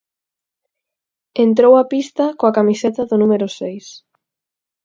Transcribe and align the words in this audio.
Entrou 1.45 1.73
a 1.77 1.83
pista 1.93 2.25
coa 2.39 2.55
camiseta 2.57 3.01
do 3.09 3.15
número 3.21 3.47
seis. 3.59 3.85